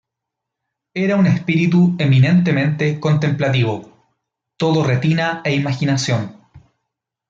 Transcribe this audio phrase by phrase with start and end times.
[0.95, 4.03] Era un espíritu eminentemente contemplativo:
[4.57, 6.37] todo retina e imaginación".